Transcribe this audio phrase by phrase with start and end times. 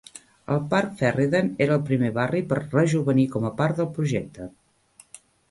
[0.53, 4.51] El parc Ferryden era el primer barri per rejovenir com a part del projecte.